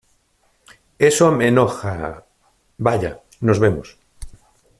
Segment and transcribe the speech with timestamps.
[0.97, 2.25] eso me enoja...¡
[2.79, 3.99] vaya, nos vemos!...